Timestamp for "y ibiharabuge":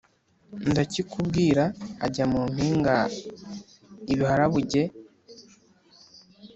4.07-4.83